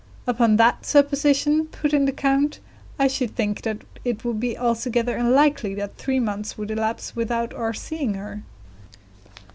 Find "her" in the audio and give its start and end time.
8.15-8.41